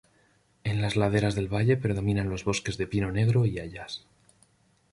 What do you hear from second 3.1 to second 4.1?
negro y hayas.